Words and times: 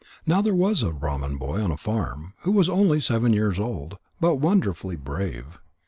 Now 0.25 0.41
there 0.41 0.55
was 0.55 0.81
a 0.81 0.89
Brahman 0.89 1.37
boy 1.37 1.61
on 1.61 1.69
a 1.69 1.77
farm, 1.77 2.33
who 2.39 2.51
was 2.53 2.67
only 2.67 2.99
seven 2.99 3.33
years 3.33 3.59
old, 3.59 3.99
but 4.19 4.37
wonderfully 4.37 4.95
brave. 4.95 5.59